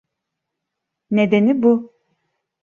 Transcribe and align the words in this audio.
Nedeni 1.11 1.63
bu. 1.63 1.93